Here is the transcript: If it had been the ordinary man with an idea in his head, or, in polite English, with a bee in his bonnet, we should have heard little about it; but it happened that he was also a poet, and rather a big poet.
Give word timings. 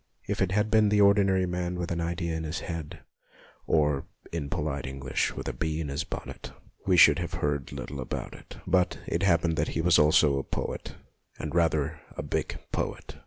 If 0.27 0.41
it 0.41 0.51
had 0.51 0.71
been 0.71 0.89
the 0.89 0.99
ordinary 0.99 1.45
man 1.45 1.75
with 1.75 1.91
an 1.91 2.01
idea 2.01 2.35
in 2.35 2.43
his 2.43 2.61
head, 2.61 3.01
or, 3.67 4.07
in 4.31 4.49
polite 4.49 4.87
English, 4.87 5.35
with 5.35 5.47
a 5.47 5.53
bee 5.53 5.79
in 5.79 5.89
his 5.89 6.03
bonnet, 6.05 6.51
we 6.87 6.97
should 6.97 7.19
have 7.19 7.35
heard 7.35 7.71
little 7.71 7.99
about 8.01 8.33
it; 8.33 8.57
but 8.65 8.97
it 9.05 9.21
happened 9.21 9.57
that 9.57 9.67
he 9.77 9.81
was 9.81 9.99
also 9.99 10.39
a 10.39 10.43
poet, 10.43 10.95
and 11.37 11.53
rather 11.53 12.01
a 12.17 12.23
big 12.23 12.57
poet. 12.71 13.17